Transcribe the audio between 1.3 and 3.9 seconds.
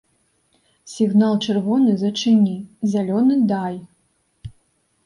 чырвоны зачыні, зялёны дай!